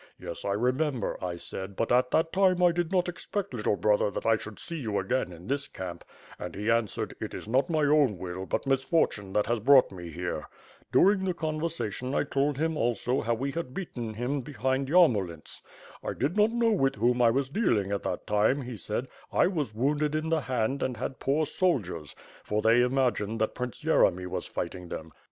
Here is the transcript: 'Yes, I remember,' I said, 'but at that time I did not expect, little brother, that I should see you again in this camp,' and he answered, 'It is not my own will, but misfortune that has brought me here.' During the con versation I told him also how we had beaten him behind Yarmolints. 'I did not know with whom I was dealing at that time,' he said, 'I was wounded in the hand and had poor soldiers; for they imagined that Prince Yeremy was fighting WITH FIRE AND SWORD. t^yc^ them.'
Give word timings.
'Yes, 0.17 0.43
I 0.45 0.53
remember,' 0.53 1.23
I 1.23 1.35
said, 1.35 1.75
'but 1.75 1.91
at 1.91 2.09
that 2.09 2.33
time 2.33 2.63
I 2.63 2.71
did 2.71 2.91
not 2.91 3.07
expect, 3.07 3.53
little 3.53 3.75
brother, 3.75 4.09
that 4.09 4.25
I 4.25 4.35
should 4.35 4.57
see 4.57 4.79
you 4.79 4.97
again 4.97 5.31
in 5.31 5.45
this 5.45 5.67
camp,' 5.67 6.03
and 6.39 6.55
he 6.55 6.71
answered, 6.71 7.15
'It 7.19 7.35
is 7.35 7.47
not 7.47 7.69
my 7.69 7.83
own 7.83 8.17
will, 8.17 8.47
but 8.47 8.65
misfortune 8.65 9.31
that 9.33 9.45
has 9.45 9.59
brought 9.59 9.91
me 9.91 10.09
here.' 10.09 10.47
During 10.91 11.23
the 11.23 11.35
con 11.35 11.61
versation 11.61 12.15
I 12.15 12.23
told 12.23 12.57
him 12.57 12.77
also 12.77 13.21
how 13.21 13.35
we 13.35 13.51
had 13.51 13.75
beaten 13.75 14.15
him 14.15 14.41
behind 14.41 14.87
Yarmolints. 14.89 15.61
'I 16.03 16.13
did 16.13 16.35
not 16.35 16.49
know 16.49 16.71
with 16.71 16.95
whom 16.95 17.21
I 17.21 17.29
was 17.29 17.49
dealing 17.51 17.91
at 17.91 18.01
that 18.01 18.25
time,' 18.25 18.63
he 18.63 18.77
said, 18.77 19.07
'I 19.31 19.45
was 19.53 19.75
wounded 19.75 20.15
in 20.15 20.29
the 20.29 20.41
hand 20.41 20.81
and 20.81 20.97
had 20.97 21.19
poor 21.19 21.45
soldiers; 21.45 22.15
for 22.43 22.63
they 22.63 22.81
imagined 22.81 23.39
that 23.39 23.53
Prince 23.53 23.83
Yeremy 23.83 24.25
was 24.25 24.47
fighting 24.47 24.85
WITH 24.85 24.89
FIRE 24.93 24.97
AND 24.97 25.05
SWORD. 25.09 25.11
t^yc^ 25.11 25.11
them.' 25.11 25.19